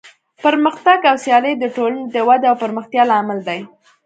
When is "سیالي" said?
1.23-1.53